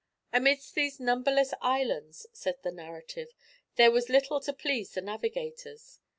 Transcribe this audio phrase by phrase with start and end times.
[0.33, 3.35] "Amidst these numberless islands," says the narrative,
[3.75, 5.99] "there was little to please the navigators.